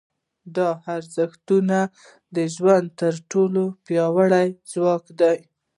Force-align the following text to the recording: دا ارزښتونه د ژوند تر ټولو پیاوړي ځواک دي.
دا 0.55 0.69
ارزښتونه 0.95 1.79
د 2.35 2.37
ژوند 2.55 2.87
تر 3.01 3.13
ټولو 3.31 3.63
پیاوړي 3.85 4.47
ځواک 4.71 5.05
دي. 5.19 5.37